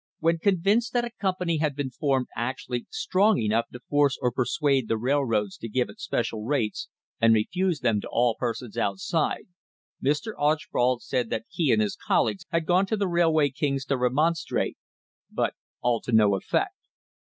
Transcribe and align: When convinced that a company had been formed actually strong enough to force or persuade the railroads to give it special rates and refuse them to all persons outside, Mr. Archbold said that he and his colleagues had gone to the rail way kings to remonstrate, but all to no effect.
When 0.17 0.39
convinced 0.39 0.93
that 0.93 1.05
a 1.05 1.11
company 1.11 1.57
had 1.59 1.75
been 1.75 1.91
formed 1.91 2.25
actually 2.35 2.87
strong 2.89 3.37
enough 3.37 3.67
to 3.71 3.81
force 3.87 4.17
or 4.19 4.31
persuade 4.31 4.87
the 4.87 4.97
railroads 4.97 5.57
to 5.57 5.69
give 5.69 5.89
it 5.91 5.99
special 5.99 6.43
rates 6.43 6.87
and 7.21 7.35
refuse 7.35 7.81
them 7.81 8.01
to 8.01 8.09
all 8.11 8.33
persons 8.33 8.79
outside, 8.79 9.43
Mr. 10.03 10.33
Archbold 10.35 11.03
said 11.03 11.29
that 11.29 11.45
he 11.49 11.71
and 11.71 11.83
his 11.83 11.95
colleagues 11.95 12.47
had 12.49 12.65
gone 12.65 12.87
to 12.87 12.97
the 12.97 13.07
rail 13.07 13.31
way 13.31 13.51
kings 13.51 13.85
to 13.85 13.95
remonstrate, 13.95 14.75
but 15.29 15.53
all 15.81 16.01
to 16.01 16.11
no 16.11 16.33
effect. 16.35 16.73